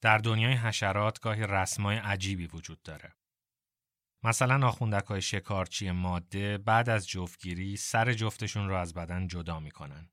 در 0.00 0.18
دنیای 0.18 0.54
حشرات 0.54 1.20
گاهی 1.20 1.42
رسمای 1.42 1.96
عجیبی 1.96 2.46
وجود 2.46 2.82
داره. 2.82 3.16
مثلا 4.22 4.66
آخوندک 4.66 5.04
های 5.04 5.22
شکارچی 5.22 5.90
ماده 5.90 6.58
بعد 6.58 6.88
از 6.88 7.08
جفتگیری 7.08 7.76
سر 7.76 8.12
جفتشون 8.12 8.68
رو 8.68 8.74
از 8.74 8.94
بدن 8.94 9.26
جدا 9.26 9.60
می‌کنن. 9.60 10.10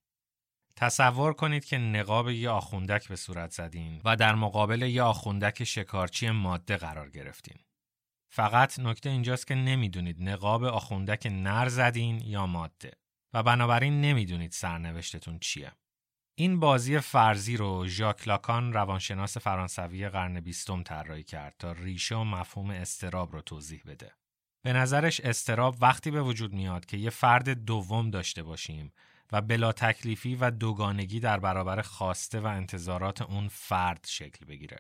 تصور 0.76 1.34
کنید 1.34 1.66
که 1.66 1.78
نقاب 1.78 2.30
یه 2.30 2.50
آخوندک 2.50 3.08
به 3.08 3.16
صورت 3.16 3.52
زدین 3.52 4.02
و 4.06 4.16
در 4.16 4.36
مقابل 4.36 4.82
یه 4.82 5.02
آخوندک 5.02 5.64
شکارچی 5.64 6.30
ماده 6.30 6.78
قرار 6.78 7.10
گرفتین. 7.10 7.58
فقط 8.30 8.80
نکته 8.80 9.10
اینجاست 9.10 9.48
که 9.48 9.56
نمی‌دونید 9.56 10.30
نقاب 10.30 10.64
آخوندک 10.64 11.28
نر 11.32 11.68
زدین 11.68 12.22
یا 12.22 12.46
ماده 12.46 12.92
و 13.34 13.44
بنابراین 13.44 14.02
نمی‌دونید 14.02 14.52
سرنوشتتون 14.52 15.40
چیه. 15.40 15.72
این 16.40 16.60
بازی 16.60 17.00
فرضی 17.00 17.58
رو 17.58 17.88
ژاک 17.88 18.28
لاکان 18.28 18.74
روانشناس 18.74 19.38
فرانسوی 19.38 20.10
قرن 20.10 20.40
بیستم 20.40 20.84
طراحی 20.84 21.24
کرد 21.24 21.56
تا 21.60 21.72
ریشه 21.72 22.16
و 22.16 22.24
مفهوم 22.24 22.70
استراب 22.70 23.34
رو 23.34 23.42
توضیح 23.42 23.82
بده. 23.86 24.12
به 24.62 24.74
نظرش 24.74 25.20
استراب 25.20 25.78
وقتی 25.82 26.12
به 26.12 26.22
وجود 26.22 26.54
میاد 26.54 26.86
که 26.86 26.98
یه 26.98 27.10
فرد 27.10 27.50
دوم 27.50 28.10
داشته 28.10 28.44
باشیم 28.44 28.94
و 29.32 29.42
بلا 29.42 29.72
تکلیفی 29.72 30.36
و 30.36 30.52
دوگانگی 30.52 31.20
در 31.20 31.40
برابر 31.40 31.82
خواسته 31.82 32.40
و 32.40 32.46
انتظارات 32.46 33.22
اون 33.22 33.48
فرد 33.48 34.06
شکل 34.10 34.46
بگیره. 34.46 34.78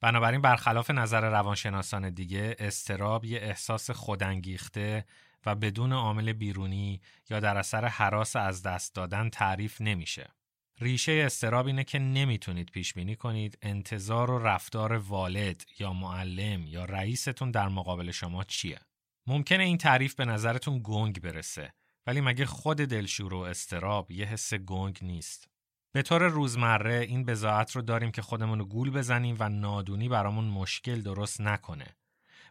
بنابراین 0.00 0.40
برخلاف 0.40 0.90
نظر 0.90 1.30
روانشناسان 1.30 2.10
دیگه 2.10 2.56
استراب 2.58 3.24
یه 3.24 3.38
احساس 3.38 3.90
خودانگیخته 3.90 5.04
و 5.46 5.54
بدون 5.54 5.92
عامل 5.92 6.32
بیرونی 6.32 7.00
یا 7.30 7.40
در 7.40 7.56
اثر 7.56 7.84
حراس 7.84 8.36
از 8.36 8.62
دست 8.62 8.94
دادن 8.94 9.28
تعریف 9.28 9.80
نمیشه. 9.80 10.37
ریشه 10.80 11.22
استراب 11.26 11.66
اینه 11.66 11.84
که 11.84 11.98
نمی‌تونید 11.98 12.70
پیش 12.70 12.94
بینی 12.94 13.16
کنید 13.16 13.58
انتظار 13.62 14.30
و 14.30 14.38
رفتار 14.38 14.92
والد 14.92 15.64
یا 15.78 15.92
معلم 15.92 16.66
یا 16.66 16.84
رئیستون 16.84 17.50
در 17.50 17.68
مقابل 17.68 18.10
شما 18.10 18.44
چیه. 18.44 18.78
ممکنه 19.26 19.64
این 19.64 19.78
تعریف 19.78 20.14
به 20.14 20.24
نظرتون 20.24 20.80
گنگ 20.84 21.20
برسه 21.20 21.72
ولی 22.06 22.20
مگه 22.20 22.46
خود 22.46 22.76
دلشور 22.76 23.34
و 23.34 23.38
استراب 23.38 24.10
یه 24.10 24.24
حس 24.24 24.54
گنگ 24.54 24.98
نیست. 25.02 25.48
به 25.92 26.02
طور 26.02 26.28
روزمره 26.28 26.94
این 27.08 27.24
بزاعت 27.24 27.76
رو 27.76 27.82
داریم 27.82 28.10
که 28.10 28.22
خودمون 28.22 28.58
رو 28.58 28.64
گول 28.64 28.90
بزنیم 28.90 29.36
و 29.38 29.48
نادونی 29.48 30.08
برامون 30.08 30.44
مشکل 30.44 31.02
درست 31.02 31.40
نکنه. 31.40 31.86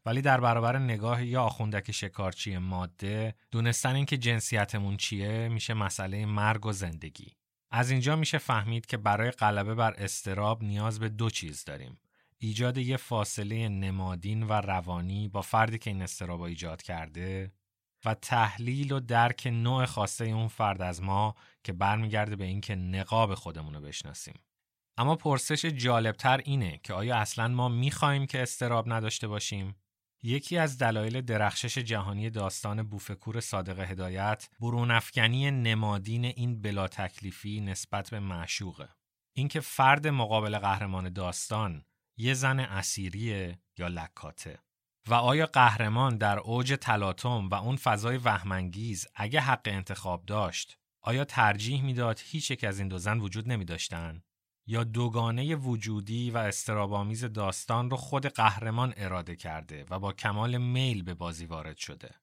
ولی 0.06 0.22
در 0.22 0.40
برابر 0.40 0.80
نگاه 0.80 1.26
یا 1.26 1.44
آخوندک 1.44 1.92
شکارچی 1.92 2.58
ماده 2.58 3.36
دونستن 3.52 3.96
اینکه 3.96 4.18
جنسیتمون 4.18 4.98
چیه 4.98 5.50
میشه 5.50 5.74
مسئله 5.74 6.26
مرگ 6.26 6.66
و 6.66 6.72
زندگی. 6.72 7.34
از 7.72 7.92
اینجا 7.92 8.16
میشه 8.16 8.38
فهمید 8.38 8.86
که 8.86 8.98
برای 8.98 9.32
غلبه 9.32 9.76
بر 9.76 9.94
استراب 9.94 10.64
نیاز 10.64 11.00
به 11.00 11.10
دو 11.10 11.30
چیز 11.30 11.64
داریم. 11.64 12.00
ایجاد 12.38 12.78
یه 12.78 12.98
فاصله 12.98 13.70
نمادین 13.70 14.44
و 14.44 14.54
روانی 14.54 15.28
با 15.28 15.42
فردی 15.42 15.78
که 15.78 15.90
این 15.90 16.02
استراب 16.02 16.42
ایجاد 16.42 16.82
کرده 16.82 17.52
و 18.06 18.14
تحلیل 18.14 18.92
و 18.92 19.00
درک 19.00 19.48
نوع 19.48 19.86
خواسته 19.86 20.26
اون 20.26 20.48
فرد 20.48 20.82
از 20.82 21.02
ما 21.02 21.36
که 21.64 21.74
برمیگرده 21.74 22.36
به 22.36 22.46
اینکه 22.46 22.76
نقاب 22.76 23.36
خودمون 23.36 23.74
رو 23.74 23.82
بشناسیم. 23.82 24.40
اما 24.98 25.16
پرسش 25.16 25.66
جالبتر 25.66 26.38
اینه 26.38 26.80
که 26.84 26.94
آیا 26.94 27.18
اصلا 27.18 27.48
ما 27.48 27.70
می‌خواهیم 27.70 28.26
که 28.26 28.42
استراب 28.42 28.94
نداشته 28.94 29.28
باشیم؟ 29.28 29.76
یکی 30.24 30.58
از 30.58 30.78
دلایل 30.78 31.22
درخشش 31.22 31.78
جهانی 31.78 32.30
داستان 32.30 32.84
بوفکور 32.84 33.40
صادق 33.40 33.80
هدایت 33.80 34.50
برونافکنی 34.60 35.52
نمادین 35.52 36.26
این 36.26 36.62
بلا 36.62 36.88
تکلیفی 36.88 37.62
نسبت 37.62 38.10
به 38.10 38.20
معشوقه. 38.20 38.90
اینکه 39.36 39.60
فرد 39.60 40.08
مقابل 40.08 40.58
قهرمان 40.58 41.14
داستان 41.14 41.86
یه 42.18 42.34
زن 42.34 42.60
اسیریه 42.60 43.60
یا 43.78 43.88
لکاته. 43.88 44.60
و 45.08 45.14
آیا 45.14 45.46
قهرمان 45.46 46.18
در 46.18 46.40
اوج 46.40 46.78
تلاطم 46.82 47.50
و 47.50 47.54
اون 47.56 47.76
فضای 47.76 48.18
وهمانگیز 48.18 49.08
اگه 49.16 49.40
حق 49.40 49.62
انتخاب 49.66 50.26
داشت 50.26 50.78
آیا 51.02 51.26
ترجیح 51.26 51.84
می‌داد 51.84 52.22
هیچ 52.24 52.52
یک 52.52 52.64
از 52.64 52.80
این 52.80 52.88
دو 52.88 52.98
زن 52.98 53.20
وجود 53.20 53.50
نمی 53.50 53.66
داشتن؟ 53.66 54.24
یا 54.68 54.84
دوگانه 54.84 55.56
وجودی 55.56 56.32
و 56.32 56.38
استرابامیز 56.38 57.26
داستان 57.26 57.90
رو 57.90 57.98
خود 57.98 58.26
قهرمان 58.26 58.94
اراده 58.98 59.36
کرده 59.36 59.86
و 59.90 60.00
با 60.00 60.14
کمال 60.14 60.58
میل 60.58 61.04
به 61.04 61.14
بازی 61.14 61.46
وارد 61.46 61.78
شده. 61.78 62.16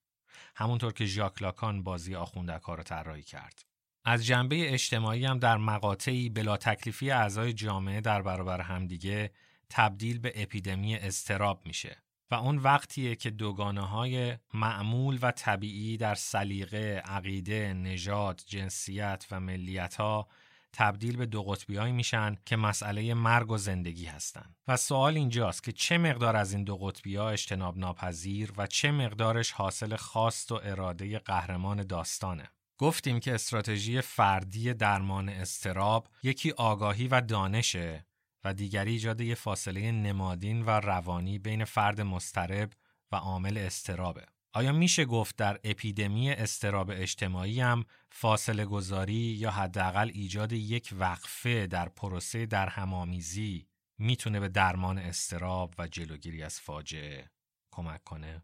همونطور 0.56 0.92
که 0.92 1.06
ژاک 1.06 1.42
لاکان 1.42 1.82
بازی 1.82 2.14
آخوندک 2.14 2.62
ها 2.62 2.74
رو 2.74 2.82
طراحی 2.82 3.22
کرد. 3.22 3.64
از 4.04 4.26
جنبه 4.26 4.74
اجتماعی 4.74 5.24
هم 5.24 5.38
در 5.38 5.56
مقاطعی 5.56 6.28
بلا 6.28 6.56
تکلیفی 6.56 7.10
اعضای 7.10 7.52
جامعه 7.52 8.00
در 8.00 8.22
برابر 8.22 8.60
همدیگه 8.60 9.30
تبدیل 9.70 10.18
به 10.18 10.32
اپیدمی 10.36 10.96
استراب 10.96 11.66
میشه 11.66 11.96
و 12.30 12.34
اون 12.34 12.58
وقتیه 12.58 13.16
که 13.16 13.30
دوگانه 13.30 13.80
های 13.80 14.36
معمول 14.54 15.18
و 15.22 15.30
طبیعی 15.30 15.96
در 15.96 16.14
سلیقه، 16.14 17.02
عقیده، 17.04 17.74
نژاد، 17.74 18.42
جنسیت 18.46 19.26
و 19.30 19.40
ملیت 19.40 19.94
ها 19.94 20.28
تبدیل 20.74 21.16
به 21.16 21.26
دو 21.26 21.42
قطبی 21.42 21.92
میشن 21.92 22.36
که 22.46 22.56
مسئله 22.56 23.14
مرگ 23.14 23.50
و 23.50 23.58
زندگی 23.58 24.06
هستند. 24.06 24.56
و 24.68 24.76
سوال 24.76 25.16
اینجاست 25.16 25.62
که 25.62 25.72
چه 25.72 25.98
مقدار 25.98 26.36
از 26.36 26.52
این 26.52 26.64
دو 26.64 26.76
قطبی 26.76 27.16
ها 27.16 27.30
اجتناب 27.30 27.78
ناپذیر 27.78 28.52
و 28.56 28.66
چه 28.66 28.90
مقدارش 28.90 29.50
حاصل 29.50 29.96
خواست 29.96 30.52
و 30.52 30.60
اراده 30.62 31.18
قهرمان 31.18 31.82
داستانه. 31.82 32.48
گفتیم 32.78 33.20
که 33.20 33.34
استراتژی 33.34 34.00
فردی 34.00 34.74
درمان 34.74 35.28
استراب 35.28 36.08
یکی 36.22 36.50
آگاهی 36.50 37.08
و 37.08 37.20
دانشه 37.20 38.06
و 38.44 38.54
دیگری 38.54 38.92
ایجاد 38.92 39.20
یه 39.20 39.34
فاصله 39.34 39.92
نمادین 39.92 40.62
و 40.62 40.70
روانی 40.70 41.38
بین 41.38 41.64
فرد 41.64 42.00
مسترب 42.00 42.72
و 43.12 43.16
عامل 43.16 43.58
استرابه. 43.58 44.33
آیا 44.56 44.72
میشه 44.72 45.04
گفت 45.04 45.36
در 45.36 45.60
اپیدمی 45.64 46.30
استراب 46.30 46.90
اجتماعی 46.90 47.60
هم 47.60 47.84
فاصله 48.10 48.64
گذاری 48.64 49.12
یا 49.14 49.50
حداقل 49.50 50.10
ایجاد 50.14 50.52
یک 50.52 50.94
وقفه 50.98 51.66
در 51.66 51.88
پروسه 51.88 52.46
در 52.46 52.68
همامیزی 52.68 53.66
می‌تونه 53.98 54.40
به 54.40 54.48
درمان 54.48 54.98
استراب 54.98 55.74
و 55.78 55.88
جلوگیری 55.88 56.42
از 56.42 56.60
فاجعه 56.60 57.30
کمک 57.70 58.04
کنه؟ 58.04 58.42